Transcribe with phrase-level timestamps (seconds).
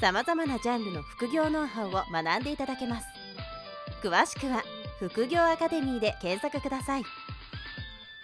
[0.00, 3.06] さまざまなジャンルの副業ノウハウを学んでいただけます。
[4.00, 4.62] 詳しくは
[5.00, 7.02] 副業アカデミーで検索ください。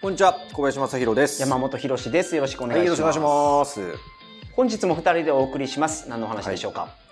[0.01, 1.41] こんにちは小林正弘です。
[1.41, 2.35] 山本博です。
[2.35, 3.97] よろしくお願いします、はい、
[4.53, 6.07] 本日も二人でお送りします。
[6.07, 7.04] 何の話でしょうか、はい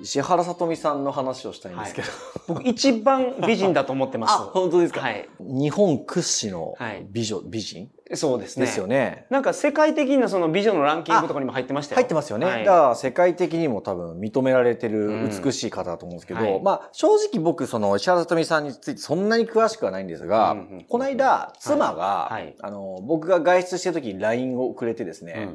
[0.00, 4.38] 石原さとみさんの話をしたいんですけど、はい、僕一番美人だと思ってます。
[4.38, 6.76] 本当ですか、はい、日本屈指の
[7.10, 8.66] 美女、美人そうですね。
[8.66, 9.26] ですよね。
[9.30, 11.96] なんか世界的なその美女のランキングとかにも入ってましたよ。
[11.96, 12.46] 入ってますよね。
[12.46, 25.50] はい、だから世界的にも多分認められてる美しい方だと思うんですけど、うんはい、まあ正直僕その石原さとみさんについてそんなに詳しくはないんですが、うんうん、この間妻が、はい、あの僕が外出してる時に LINE をくれてですね、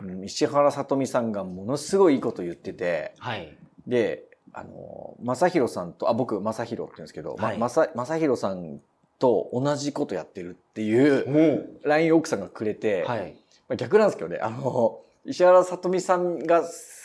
[0.00, 8.80] うん、石原さとみさんがものすごいいいこと言ってて、はい、で、あの、正弘さんと、あ、僕、正弘って言うんですけど、はい、ま、正、正弘さん
[9.18, 13.36] と同じことやってるっていう、LINE 奥さんがくれて、はい、
[13.68, 16.62] まあ、逆なんですけどね、あの、石原さとみさんが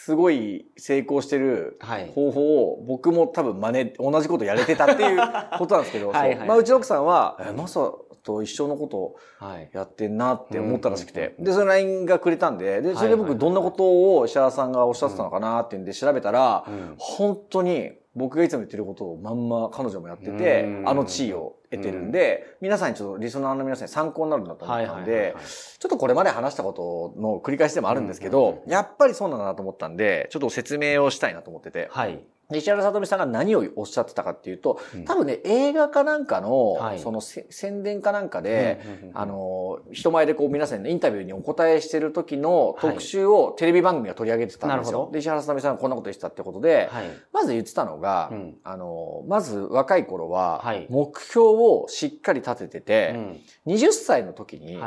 [0.10, 1.78] すごい成功してる
[2.16, 5.20] 方法を僕も多分真似、同じことやれてたっていう
[5.60, 7.94] ことなんですけど、はいはい、まあ、うちの奥さんは、え、まさ
[8.24, 9.16] と一緒のことを
[9.72, 16.66] やってんなって思ったらしくて、で、その LINE がくれたんで、で、それで僕どんなことを石原さんがおっしゃってたのかなっていうんで調べたら、
[16.98, 25.36] 本当に僕がいつも言ってることをまんま彼女もやってて、あの地位を得てるんで、皆さんにちょっとリスナーの皆さんに参考になるんだと思ったんで、
[25.80, 31.88] ちょっとこれまで話したことの繰り返しでもあるんですけど、やっぱりそうなんだなと思ったんで、ちょっと説明をしたいなと思ってて。
[31.92, 32.20] はい。
[32.58, 38.82] 石原さとみさんが何をおっしゃってたかっていうと、多分ね、映画かなんかの、はい、その宣伝かなんかで、
[39.14, 45.04] あの、人前でこう皆さんにインタビューにお答えしてる時の特集をテレビ番組が取り上げてたんですよ。
[45.04, 53.14] はい、で、石原さとみさんがこんなこと言ってたってことで、はい、まず言ってたのが、うん、あの、まず若い頃は、目標をしっかり立ててて、
[53.66, 54.80] うん、20歳の時に、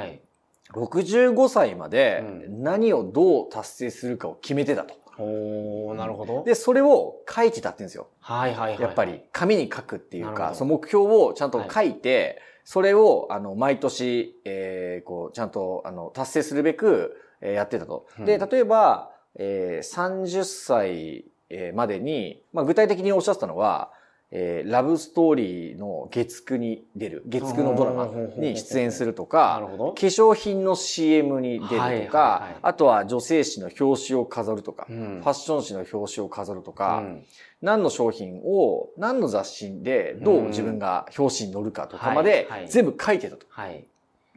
[0.73, 5.03] 65歳まで何をどう達成するかを決めてたと。
[5.19, 6.43] おなるほど。
[6.45, 8.09] で、それを書いてたって言うんですよ。
[8.21, 8.81] はいはいはい。
[8.81, 18.07] やっぱり、紙に書くっていうか、その目標をちゃんと書いて、はい、それを、あの、毎年、えー、こう、ちゃんと、あの、達成するべく、えー、やってたと。
[18.19, 21.27] うん、で、例えば、えー、30歳
[21.75, 23.93] までに、まあ、具体的におっしゃってたのは、
[24.35, 28.07] えー、ラブストーリーの月9に出る、月9のドラマ
[28.39, 37.25] に出演するとか、化粧品の CM に出るとか、あとは女性誌の表紙を飾るとか、うん、ファッション誌の表紙を飾るとか、うん、
[37.61, 43.45] 何の商品を何の雑誌でどう自分が表紙に載るかとかまで全部書いてたと。
[43.51, 43.85] はい、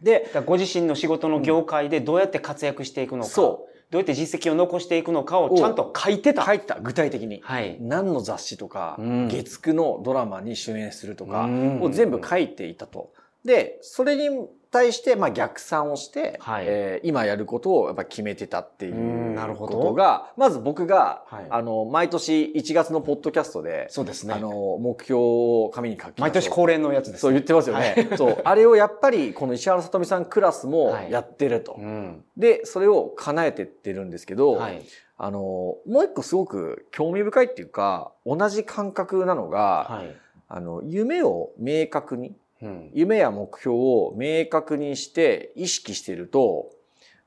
[0.02, 3.30] で、ご自身の仕事の業界でどうやって活躍していくのか。
[3.30, 3.75] そう。
[3.92, 6.46] どうやって実績を残していくのかをちゃんと書いてた。
[6.46, 7.42] 書いてた、具体的に。
[7.44, 7.78] はい。
[7.80, 11.48] 何の雑誌とか、月9のドラマに主演するとか
[11.82, 13.14] を全部書いていたと。
[13.44, 24.34] で、それに対して、まあ逆算をして、はい、えー、今やることをやっぱ決めてたっていうことが、まず僕が、はい、あの、毎年1月のポッドキャストで、そうですね。
[24.34, 28.08] あの、目標を紙に書き毎年恒例のやつです、ね、そう言ってますよね。
[28.10, 28.42] はい、 そう。
[28.44, 31.74] あれをやっぱり、この石原さとみさんクラスもやってると。
[31.74, 34.82] はいうん、で、それを叶えてってるんですけど、はい、
[35.18, 40.16] あの、もう一個すごく興味深いっていうか、同じ感覚なのが、はい、
[40.50, 42.36] あの、夢を明確に、
[42.66, 46.72] うん、夢や目標を明確にして意識していると、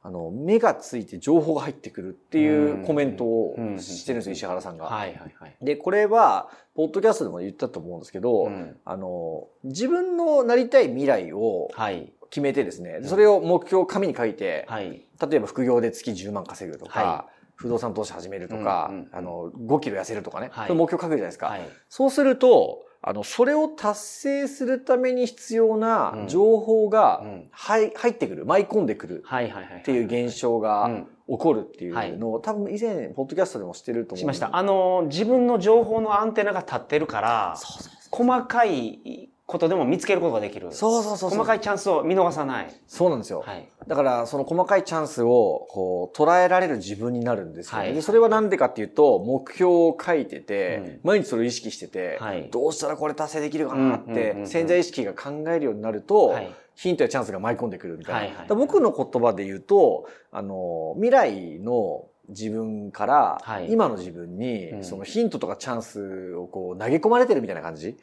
[0.03, 4.87] あの、目がついて情報が入ってくるっていうコメントをしてるんですよ、石原さんが。
[4.87, 5.57] はいはいはい。
[5.61, 11.69] で、これは、ポッドキャストでも言ったと思うんですけど、うん、あの、自分のなりたい未来を
[12.31, 21.59] 決めてですね、はい、それを目標を紙に書いて、はい、例えば副業で月10万稼ぐとか、はい、不動産投資始めるとか、あの、5キロ痩せるとかね、はい、目標書くじゃないですか。
[21.89, 27.23] そうすると、あの、それを達成するために必要な情報が、
[27.53, 34.19] 入ってくる、舞い込んでくるっていう現象が起こるっていうのを、多分以前、ポッドキャストでもしてると思う。
[34.19, 34.57] しました。
[34.57, 37.57] あの、自分の情報のアンテナが立ってるから、
[38.11, 40.71] 細かいことでも見つけることができる。
[40.73, 42.81] そうそうそう細かいチャンスを見逃さない。
[42.87, 43.43] そうなんですよ。
[43.47, 47.85] はい、だから、その細かいチャンスを、こう、捉えられる自分になるんですよ、ね。
[47.85, 58.21] はい、でそれはなんでかっていうと、目標を書いてて、うん、毎日それを意識してて、はい、どうしたらこれ達成できるかなって、潜在意識が考えるようになると、はいヒントやチャンスが舞い込んでくるみたいな。
[58.21, 67.97] はいはい、僕の言葉で言うと、あの、未来の自分から、はい今の自分に、うんそのヒントとかチャンスをこう投げ込まれてるみたいな感じ。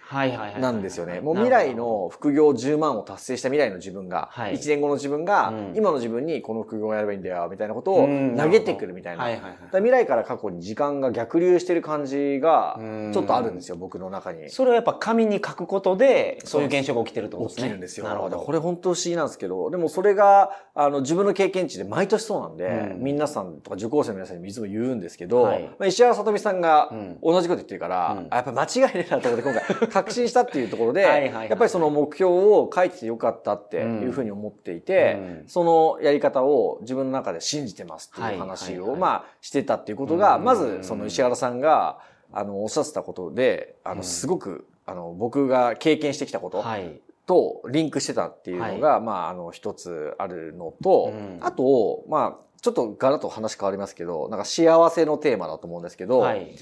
[0.60, 1.22] なんですよね。
[1.22, 9.26] もう未来の副業10万を達成した未来の自分が、はい1年後の自分が、うん今の自分にこの副業をやればいいんだよ、みたいなことをうん投げてくるみたいな。
[9.72, 14.50] 未来から過去に時間が逆流してる感じがうん、ちょっとあるんですよ、僕の中に。
[14.50, 17.64] それはやっぱ紙に書くことで、そういう現象が起きてるってことですね。
[17.64, 18.06] 起きるんですよ。
[18.06, 18.38] なるほど。
[18.38, 25.64] これ本当不思議なんですけど、でもそれが、あの、自分の経験値で毎年そうなんで、うん皆さんとか受講生の皆さんにもいつも言うんですけど、はい。
[25.64, 27.20] まあ、石原さとみさんがうん。
[27.22, 28.28] 同じこと言ってるから、うん。
[28.30, 31.50] あやっぱ間違いねえなと思って今回 確信したっていうところで、はいはいはいはい。
[31.50, 35.44] やっぱりその目標を書いててよかったっていうふうに思っていて、うん。
[35.48, 40.44] そのやり方を自分の中で信じてますっていう話を、はいはいはいまあしてたっていうことが、うん。
[40.44, 42.00] まずその石原さんが、
[42.32, 44.04] あの、おっしゃってたことで、あの、うん。
[44.04, 47.00] すごく、あの、僕が経験してきたこと、はい。
[47.26, 51.40] とリンクしてたっていうのが、まあ、あの、一つあるのと、うん。
[51.42, 56.56] あと、まあ、ちょっとガラッと話変わりますけど、なんか幸せのテーマだと思うんですけど、はい。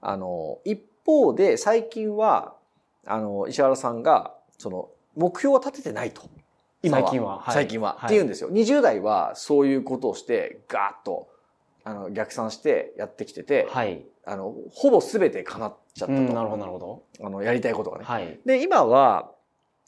[0.00, 2.54] あの、一方で最近は、
[3.04, 6.22] あの、石原さんが、その、目標を立ててないと。
[6.82, 7.96] 最近ははい最近は。
[7.98, 8.50] はいって言うんですよ。
[8.50, 11.28] 20代はそういうことをして、ガーッと、
[11.84, 14.02] あの、逆算してやってきてて、はい。
[14.24, 16.18] あの、ほぼ全て叶っちゃったと。
[16.18, 17.02] うん、なるほど、なるほど。
[17.20, 18.04] あの、やりたいことがね。
[18.06, 18.40] はい。
[18.46, 19.32] で、今は、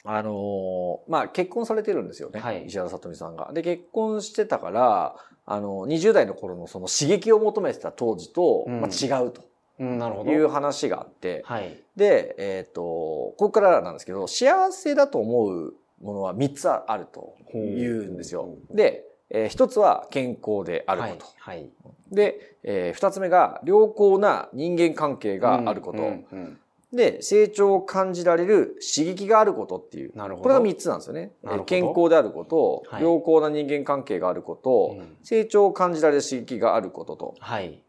[0.05, 2.41] あのーまあ、結婚されてるんですよね。
[2.41, 3.53] はい石原さとみさんが。
[3.55, 9.43] で、結婚してたから、あの、20代の頃のその刺激を求めてた当時と、うんまあ、違うと
[9.79, 10.31] うん、なるほど。
[10.31, 11.77] いう話があって、はい。
[11.97, 21.25] で、えっ、と、ここからなんですけど、幸せだと思うものは3つあると言うんですよで、え1つは健康であること。
[21.39, 21.59] はい。
[21.59, 21.71] はい。
[22.11, 26.03] で、え2つ目が良好な人間関係があること。
[26.03, 26.59] うんうん
[26.93, 30.17] で、成長を感じられる刺激があることっていう。
[30.17, 31.33] なるほどこれが3つなんですよね。
[31.65, 37.35] 健康であること、はい良好な人間関係があること、うん成長を感じられる刺激があることと。
[37.39, 37.81] はい。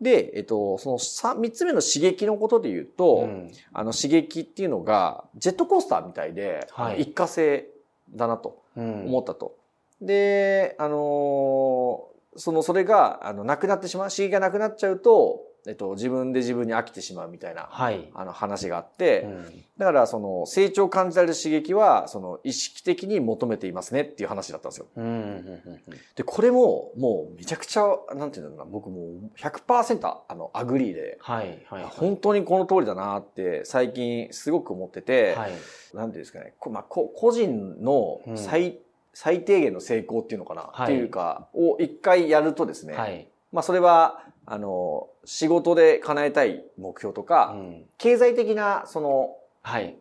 [0.00, 7.66] で、えっと、その 3, 3つ目の刺激のことで言うと、うんあの刺激っていうのが、ジェットコースターみたいで、はい一過性
[8.14, 9.56] だなとうん思ったと。
[10.02, 18.10] で、あのーその、それが、あの、なくなってしまう、刺激がなくなっちゃうと、えっと、自分で自分に飽きてしまうみたいな、はい。
[18.14, 24.86] あの話があって、うんだから、その、成長を感じられる刺激は、その、意識的に求めていますねっていう話だったんですよ。
[24.94, 25.80] うんうんうん
[26.14, 27.82] で、これも、もう、めちゃくちゃ、
[28.14, 31.60] なんていうんだろうな、僕もう100%、あの、 agree で、はい。
[31.68, 31.84] はい。
[31.86, 35.52] 本当にこの通りだなって、最近すごく思ってて、はい。
[35.92, 38.78] なんていうんですかね、こまあ、こ個人のうん最、
[39.12, 43.26] 最低限の成功っていうのかな、はいっていうか、を一回やるとですね、はい。
[43.50, 49.96] まあ、それは、あの、仕事で叶えたい目標とうか、ん経済的な、その、はい。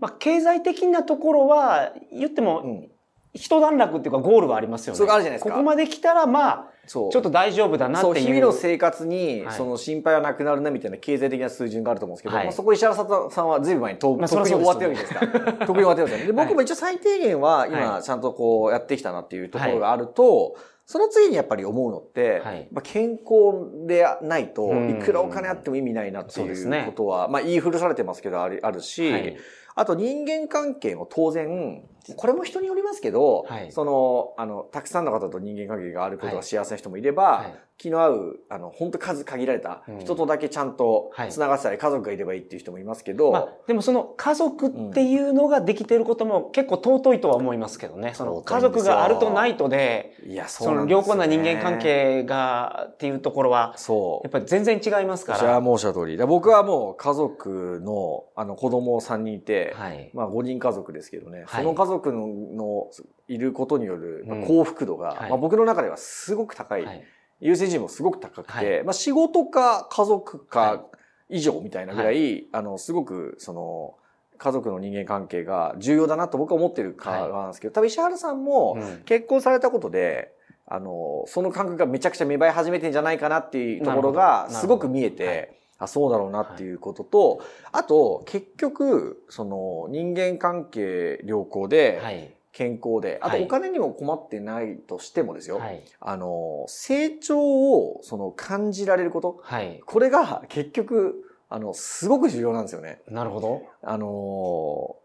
[0.00, 2.88] まあ、経済的なところは、言ってうも、ん、
[3.34, 4.98] 一段落っていうかゴールはありますよね。
[4.98, 6.66] そうあるじゃないですかここまで来たら、まあ。
[6.86, 8.26] ちょっと大丈夫だなっていう。
[8.26, 12.94] 日々の生活に、はいその心配はなくなるなみたいな経済的な水準があると思うんですけど、はいまあ、そこ石原
[13.30, 15.26] さんはずいぶん前にと、まあとっくに終わってるわそけですか？
[15.26, 15.52] ら。
[15.52, 16.26] とっくに終わってるんですよね。
[16.26, 22.68] で、僕も一応最低限は今、はいちゃんとこうやってきたなっていうところがあると、その次にやっぱり思うのって、はい。
[22.72, 24.90] まあ、健康でないと、うん。
[24.90, 29.36] いくらお金あっても意味ないなっていうことは、まあ言い古されてますけど、あるあるし、はい
[29.74, 31.82] あと人間関係も当然、
[32.16, 33.72] これも人によりますけど、はい。
[33.72, 36.36] その、あの、たくさんの方と人間関係があることはい。
[36.36, 37.54] が幸せな人もいれば、はい。
[37.78, 39.98] 気の合う、あの、本当数限られたうん。
[40.00, 41.30] 人とだけちゃんとはい。
[41.32, 48.14] 繋がってたり、家族がいればいいっていう人もいますけど、まあ、でもその家族っていうのができてることも結構尊いとは思いますけどね。
[48.14, 51.06] その家族があるとないとで、いや、そそうのなんですよね。
[51.06, 54.26] 良好な人間関係がっていうところは、そう。
[54.26, 54.32] やっ。
[54.32, 55.64] ぱり全然違いますかじゃあら。
[55.64, 56.16] 申し上げた通り。
[56.26, 60.10] 僕はもう家族の、あの、子供3人いて、はい。
[60.14, 61.62] まあ5人家族ですけどね、はい。
[61.62, 62.90] その家族のの
[63.28, 65.30] いることによる幸福度が、はい。
[65.30, 67.04] まあ、僕の中ではすごく高い、はい。
[67.40, 70.44] 優先順位もすごく高くて、はまあ仕事か家族は
[70.78, 70.84] か
[71.28, 73.94] 以上みたいなぐらい、あの、すごくその、
[74.38, 79.02] 家族の人間関係が重要だなと僕は思ってるからなんですけど、多分石原さんもうん。
[79.04, 80.32] 結婚されたことで、
[80.66, 87.40] あの、その感覚がめちゃくちゃ芽生え始めてんじゃないかなっていうところがすごく見えて、あ、そうだろうなっていうことと、
[87.72, 92.34] あと、結局、その、人間関係良好で、はい。
[92.52, 95.82] 健康で、あとはいお金にも困ってないとしてもですよ、はい。
[96.00, 99.80] あの、成長を、その、感じられること、はい。
[99.86, 103.00] これが結局、あの、すごく重要なんですよね。
[103.08, 103.62] なるほど。
[103.82, 104.96] あの、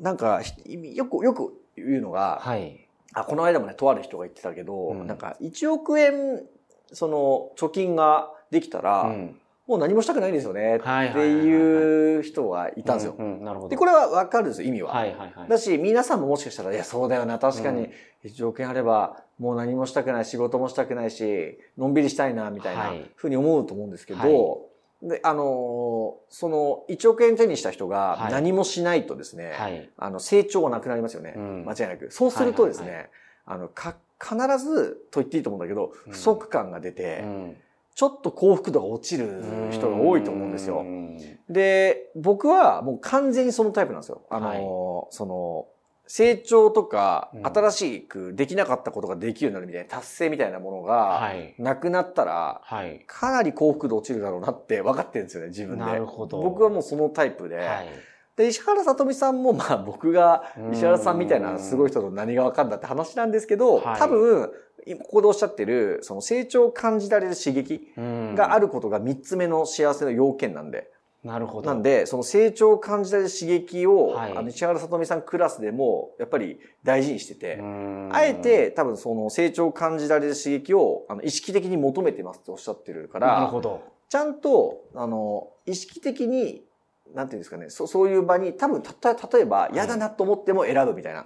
[0.00, 2.88] なんか、ひよく、よく言うのが、はい。
[3.14, 6.42] あ、この間もね、とある人が言ってたけど、うんなんか、1億円、
[6.92, 13.16] その、貯金ができたら、うんもう何もしたくないんですよね、ってはいう人がいたんですよ。
[13.68, 14.92] で、これはわかるんですよ、意味は。
[14.92, 15.48] はいはいはい。
[15.48, 17.84] だし、皆さんももしかしたら、いや、そうだよな、確かに。
[17.84, 17.90] うん、
[18.24, 24.28] 1億円あれば、もう何もしたくない、仕事もしたくないし、のんびりしたいな、みたいなふうに思うと思うんですけど、は
[25.02, 31.34] い、で、あのその1億円手にした人が何もしないとですね、はい、あの、成長がなくなりますよね。
[31.36, 32.12] うん、間違いなく。
[32.12, 33.10] そうするとですね、
[33.44, 37.56] あの、か、必ずと言っていいと思うんだけど、不足感が出て、うんうん
[37.96, 40.84] ちょっと幸福度が落ちる人が多いと思うんですよ。
[41.48, 44.20] で、僕はもう完全にそのタイプなんですよ。
[44.28, 45.66] あの、はい、その、
[46.06, 52.60] 成長とか、新しくできなかったことができるようになるみたいな達成みたいなものが、なくなったら、
[53.06, 55.84] かなり幸福度落ちるだろうなって分かってるんですよね、自分で。
[55.84, 56.42] なるほど。
[56.42, 57.88] 僕はもうそのタイプで、はい
[58.36, 64.52] で、石原さとみさんも、まあ僕が石原さんみたいなすごい人と何がわかんだって話なんですけど、多分、
[65.02, 70.90] ここでおっしゃってる、その成長を感じられる刺激があることが三つ目の幸せの要件なんで。
[71.24, 71.70] なるほど。
[71.70, 77.60] なんで、その成長を感じられる刺激を、はい、あの、石原さとみさんクラスでも、やっぱり大事にしてて、
[78.12, 83.82] あえて多分その成長を感じられる刺激を、あの、意識的に求めてますっておっしゃってるから、なるほど。
[84.08, 86.62] ちゃんと、あの、意識的に
[87.14, 91.24] なんていうんですかね、そそういう場に多分た例えば嫌だなと思っても選ぶみたいな。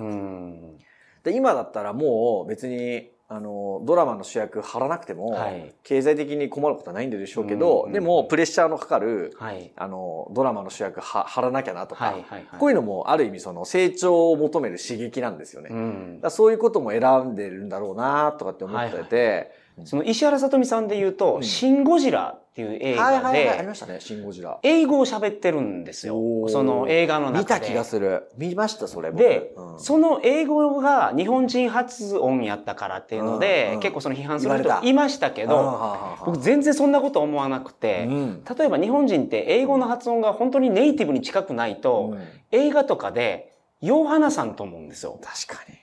[1.24, 15.70] で今だったらもう別にあのドラマの主役張らなくても、はい、経済的に困ることはないんでしょうけど、でもプレッシャーのかかる、はい、あのドラマの主役は張らなきゃなとか、はいはいはい、こういうのもある意味その成長を求める刺激なんですよね。
[15.70, 19.50] うん、そういうことも選んでるんだろうなとかって思ってて、はいはい
[19.84, 24.58] その石原さとみさんで言うと、うん、シン・ゴジラっていう映画で、ありましたね、シン・ゴジラ。
[24.62, 26.16] 英語を喋ってるんですよ。
[26.48, 27.38] その映画の中で。
[27.38, 28.28] 見た気がする。
[28.36, 42.16] 見ました、それで、うん、その英語が日本人発音やったからっていうので、うんうん、結構その批判する人いましたけど、僕全然そんなこと思わなくて、うん、例えば日本人って英語の発音が本当にネイティブに近くないと、
[42.50, 45.18] 映画とかで、よう話さんと思うんですよ。
[45.22, 45.79] 確かに。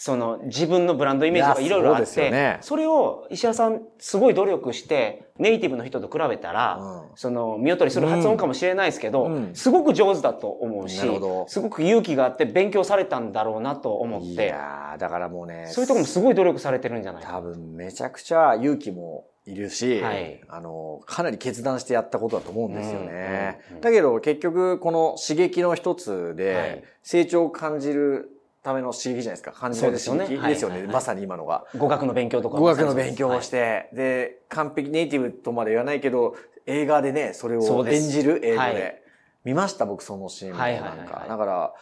[0.00, 11.00] その自分のブランドイメージがいろいろあって、ね、それを石原さんすごい努力してネイティブの人と比べたら、うん、その見劣りする発音かもしれないですけど、うん、すごく上手だと思うし、
[11.48, 14.44] すごく勇気があって勉強されたんだろうなと思って。
[14.44, 15.66] いやだからもうね。
[15.66, 23.60] そういうところもすごい努力されてるんじゃないか多分めちゃくちゃ勇気もいるし、はい、あの、かなり決断してやったことだと思うんですよね。
[23.80, 28.37] だけど結局この刺激の一つで成長を感じる
[28.68, 29.52] ための刺激じゃないですか。
[29.52, 30.86] 感じられる刺激ですよね。
[30.86, 31.64] まさに今のが。
[31.76, 32.58] 語学の勉強とか。
[32.58, 38.82] 語学の勉強をして、はい、で、完璧ネイティブとまで言わないけど、映画でね、それを演じる映画で。
[38.82, 39.02] はい、
[39.44, 41.26] 見ました僕そのシーンもなんか。
[41.28, 41.74] だから、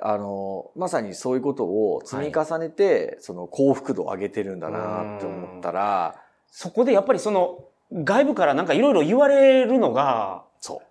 [0.00, 6.14] あの、まさにそういうことを積み重ねて、はい、その幸福度を上げてるんだなって思ったら、
[6.50, 10.82] そこでやっぱりその、外部からなんかいろいろ言われるのが、そ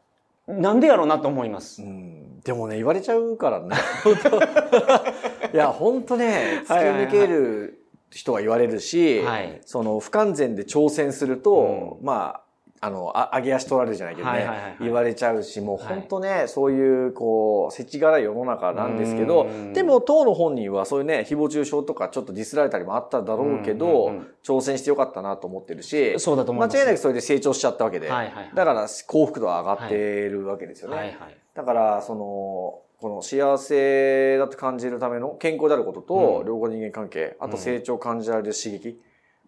[0.47, 0.53] う。
[0.53, 1.83] なんでやろうなと思います。
[1.83, 2.26] うん。
[2.47, 3.75] でもね、言われちゃうからね。
[5.53, 12.46] いや、本当ね、突き抜ける人は言われるし、はい、その不完全で挑戦すると、うん、まあ、
[12.79, 24.11] あの、あ上げ足取られるじゃないけどね、はいはいはい、言われちゃうし、もう本当ね、はい、そういう、こう、世知辛い世の中なんですけど、でも当の本人はそういうね、誹謗中傷とかちょっとディスられたりもあっただろうけど、
[24.43, 29.95] 挑戦してよかったなと思ってるし、そうだと思い間違いなくそれで成長しちゃったわけで、はいはいはい、だから幸福度は上がって
[30.29, 30.97] るわけですよね。
[30.97, 31.05] はい。
[31.07, 38.99] はい、だから、その、この幸せだと感じるための健康であることと、良好人間関係、あと成長を感じられる刺激、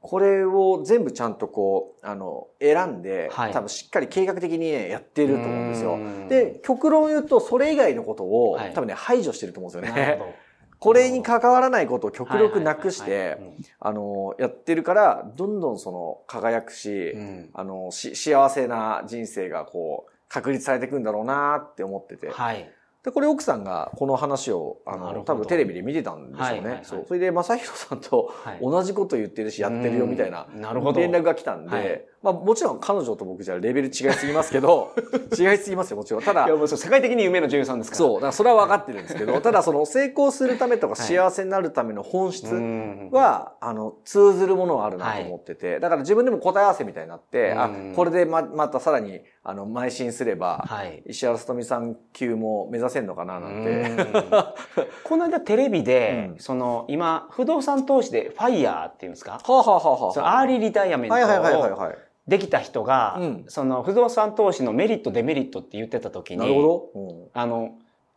[0.01, 5.99] これを全部ちゃんとこう、あの、選んで、はい、多分しっかり計画的にね、やってると思うんですよ。
[6.29, 10.21] で、極論言うと、それ以外のことを、はい、多分ね、排除してると思うんですよね。
[10.79, 13.37] これに関わらないことを極力なくして、
[13.81, 22.29] あの、やってるから、どんどんその、輝くし、うん、あの、し、幸せな人生がこう、確立されていくんだろうなって思ってて。
[22.29, 22.71] はい。
[23.03, 26.47] で、これ奥さんがこの話を、あの、多分テレビで見てたんでしょうね。
[26.47, 27.05] はいはいはい、そう。
[27.07, 30.99] それで、正宏さんと同じこと言ってるし、やってるよみたいな、なるほど。
[30.99, 34.93] 連絡が来たんで、はい、まあもちろん彼女と僕じゃレベル違いすぎますけど、
[35.39, 36.23] 違いすぎますよ、もちろん。
[36.23, 37.97] ただ、世界的に夢の女優さんですから。
[37.97, 38.13] そう。
[38.15, 42.53] だからそれは分かってるんですけど、 ただその成功するためとか幸せになるための本質
[43.11, 53.89] は、あの、通ずるものはあるなと思ってて、だから自分でも答え合わせみたいになって、あ、これでま、またさらに、あの、邁進すれば、はい、石原さとみさん級も目指せんのかななんて。
[55.05, 59.31] この間テレビで、うん、その、今、不動産投資で FIRE っていうんですか？
[59.31, 61.97] はあ、はあははあ、 early retirement を、はいはいはいはい、はい
[62.29, 66.89] できた人が、うん、その不動産投資のメリット、デメリットって言ってた時に、なるほど。
[66.93, 67.71] うん、あの、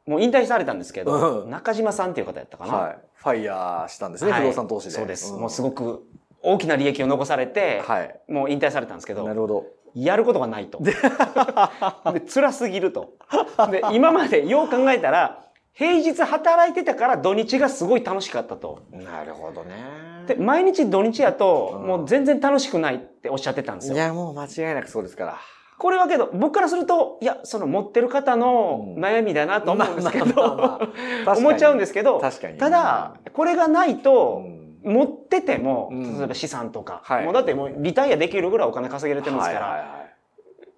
[0.07, 2.75] もう引退されたんですけど、うん、中島さんっていう方やったかな。
[2.75, 2.99] はい。
[3.15, 4.95] FIRE したんですね、はい、不動産投資で。
[4.95, 5.33] そうです。
[5.33, 6.05] もうすごく
[6.43, 9.67] 大きな利益を残されて、はい、もう引退されたんですけど、なるほど。
[9.95, 10.83] やることがないと。
[10.83, 10.95] で、
[12.33, 13.15] 辛すぎると。
[13.71, 15.43] で、今までよう考えたら、
[15.75, 18.81] 平日働いてたから土日がすごい楽しかったと。
[18.91, 20.12] なるほどね。
[20.27, 23.95] で、毎日土日やと、もう全然楽しくないっておっしゃってたんですよ。
[23.95, 25.39] いや、もう間違いなくそうですから。
[25.79, 30.81] これはけど、僕からすると、いや、その持ってる方の悩みだなと思うんですけど、
[31.37, 34.43] 思っちゃうんですけど、確かにただ、これがないと、
[34.85, 40.03] 持ってても、例えば資産とか、もうだってもうリタイアできるぐらいお金稼げれてますから、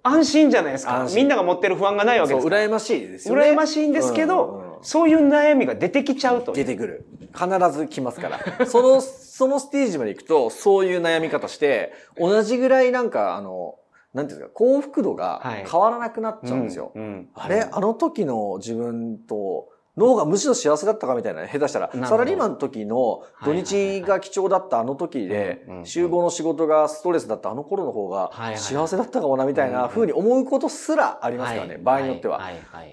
[0.02, 1.06] 安心じゃないですか。
[1.14, 2.62] みんなが持ってる不安がないわけですから。
[2.62, 3.42] 羨ましいですよね。
[3.42, 6.52] 羨ましいんですけど、そういう悩みが出てきちゃうと。
[6.52, 7.06] 出てくる。
[7.34, 8.38] 必ず来ますから。
[8.66, 9.00] その、
[9.36, 13.74] そのステージまで行くと、そういう悩み方して、同じぐらいなんか、あの、
[14.12, 16.92] なんていうんですか、幸福度が変わらなくなっちゃうんですよ。
[16.94, 32.40] はいうんうん、あれあの時の自分と脳がむしろ幸せだったかみたいな、下手したら、サラリーマンの時の土日が貴重だったあの時で、集合の仕事がストレスだったあの頃の方が幸せだったかもなみたいな風に思うことすらありますからね、場合によっては。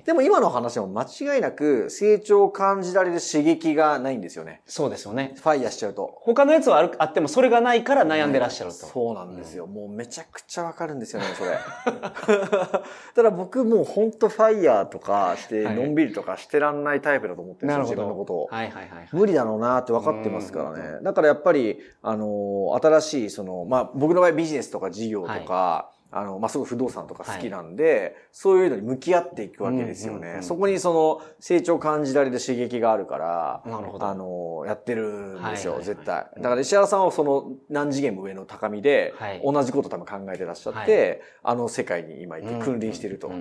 [0.05, 4.61] でも今の話も間違いなく成長を感じられる刺激がないんですよね。
[4.67, 5.33] そうですよね。
[5.37, 6.19] ファイヤーしちゃうと。
[6.21, 8.75] 他のやつはあってもそれがないから悩んでらっしゃると。
[8.75, 9.65] そうなんですよ。
[9.65, 11.57] もうめちゃくちゃわかるんですよね、それ。
[13.15, 18.47] ただ僕もう本当ファイヤーとかして、のんびりとかしてらんないタイプだと思ってる自分のことを。
[18.51, 20.99] はいはいはい、無理だろうなって分かってますからね。
[21.03, 30.19] だからやっぱり、あの、新しい、その、まあ、僕の場合ビジネスとか事業とか、はいあの、まあ、すごい不動産とか好きなんで、はい、そういうのに向き合っていくわけですよね。
[30.19, 34.05] うんうんうん、そこにその成長を感じられる刺激があるから、なるほど。
[34.05, 36.27] あの、やってるんですよ、はいはいはい、絶対。
[36.37, 43.31] だから石原さんはその何次元も上の高みで、はい、同じこと多分考えてらっしゃって、はい、あの世界に今いて君臨してると。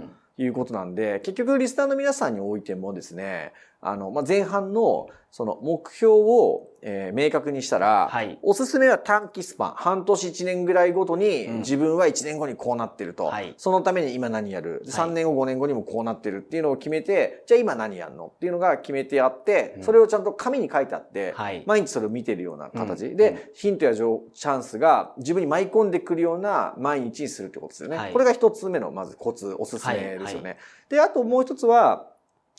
[0.42, 18.32] いうことなんで、結局リスナーの皆さんにおいてもですね、あの、まあ、前半の、その目標を、えー、明確にしたら、はい、おすすめは短期スパン、半年1年ぐらいごとに、自分は1年後にこうなってると、そのために今何やる、3年後5年後にもこうなってるっていうのを決めて、じゃあ今何やんの？
[18.34, 28.10] っていうのが決めてあって、それをちゃんと紙に書いてあって、はい、毎日それを見てるような形、うん、で、ヒントやチャンスが自分に舞い込んでくるような毎日にするってことですよね。
[28.12, 30.56] これが一つ目のまずコツ、おすすめですよね。
[30.88, 32.09] で、あともう一つは、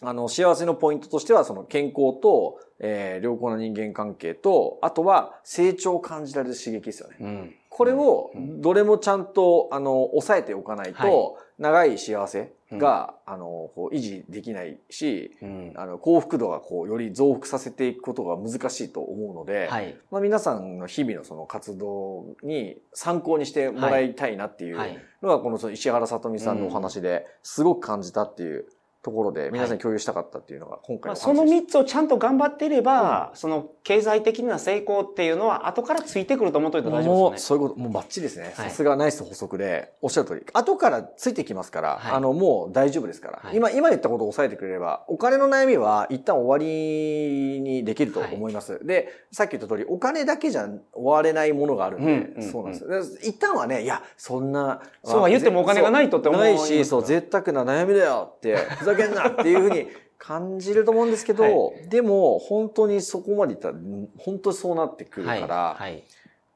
[0.03, 7.17] あの、幸せのポイントとしては、その健康と、えー、良好な人間関係と、あとは成長を感じられる刺激ですよね。
[7.19, 24.77] うん、これを、どれもちゃんと、あの、抑えておかないと、長い幸せが、うん、あの、こう維持できないし、うん、あの、幸福度がこう、より増幅させていくことが難しいと思うので、はい、まあ皆さんの日々のその活動に参考にしてもらいたいなっていう
[25.21, 28.65] のが、この石原さとみさんのお話ですごく感じたっていう
[29.03, 37.47] ところで皆さんに共有したかったっていうのが今回の、まあ、その3つをちゃんと頑張っていれば、うん、その経済的な成功っていうのは後からついてくると思っといたら大丈夫ですね。
[37.47, 38.53] そういうこと、もうバッチリですね。
[38.55, 40.45] さすがナイス補足で、おっしゃる通り。
[40.53, 43.39] 後からついてきますから、はい、あの、もう大丈夫ですから。
[43.43, 48.73] はい、今、今言ったことを抑えてくれれば、お金の悩みは一旦終わりにできると思います。
[48.73, 56.41] はい、で、さっき言った通り、お金だけじゃ終われないものがあるんで、うん、そうなんです、一旦はね、いや、そんな、そうは言ってもお金がないとって思う。
[56.41, 63.75] ないし、そう、贅沢な悩みだよって、ふざけんなっていうふうに感じると思うんですけど、はい、でも本当にそこまでいったら
[64.17, 66.03] 本当にそうなってくるから、はいはい、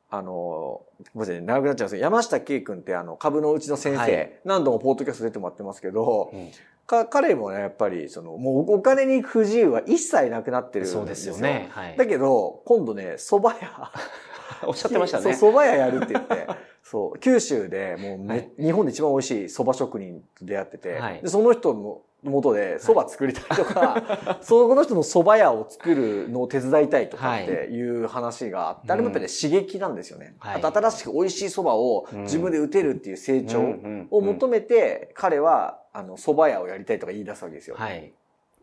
[0.09, 6.49] あの、ごめんなさい、長くなっちゃうんですけど、山下圭君ってあの株のうちの先生、何度もポートキャスト出てもらってますけど、うん
[6.85, 10.99] か彼もね、やっぱり、その、もうお金に不自由は一切なくなってるんですよ。
[10.99, 11.69] そうですよね。
[11.71, 13.91] はい、だけど、今度ね、蕎麦屋。
[14.67, 15.33] おっしゃってましたね。
[15.33, 16.47] そう、蕎麦屋やるって言って、
[16.83, 21.73] そう、九州でもうめ、はい、日本で一番美味しい蕎麦職人と出会ってて、はい、でその人
[22.23, 27.85] の元で蕎麦作りたいとか、はい、その人の蕎麦屋を作るのを手伝いたいとかってい。
[28.03, 30.35] う話があって、あれもやっぱり刺激なんですよね。
[30.39, 33.61] 新しく美味しい蕎麦を自分で打てるっていう成長
[34.11, 37.75] を求めて、彼はあの蕎麦屋をやりたいとか言い出すわけですよ。
[37.77, 38.11] はい。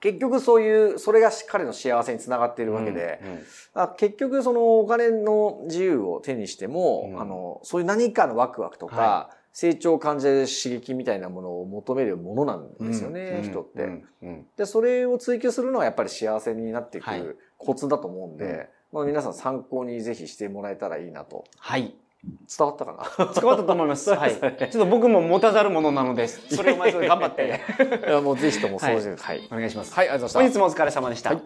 [0.00, 14.02] 結局そういう、それが彼の幸せにつながっているわけで、うんうん、結局そのお金の自由を手にしても、うん、あの、そういう何かのワクワクとか、はい成長を感じる刺激みたいなものを求めるものなんですよね、うん、人って、
[14.56, 21.44] で、それを追求するのはやっぱり幸せになっていくコツだと思うんで、はい、まあ、皆さん参考にぜひしてもらえたらいいなと。
[21.58, 21.94] はい。
[22.24, 23.34] 伝わったかな？
[23.34, 24.08] 伝わったと思います。
[24.14, 24.34] はい。
[24.34, 26.40] ちょっと僕も持たざるものなのです。
[26.54, 27.60] それをまず頑張って。
[28.06, 29.38] いや、もうぜひともそうです、はい。
[29.38, 29.48] はい。
[29.50, 29.92] お願いします。
[29.92, 30.60] はい、ありがとうございました。
[30.60, 31.30] 本日もお疲れ様でした。
[31.30, 31.42] はい、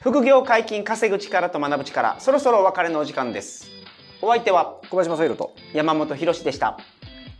[0.00, 3.68] 副業解禁、稼ぐ力と学ぶ力、そろそろお別れのお時間です。
[4.20, 6.78] お相手は小林正宏と山本博でした。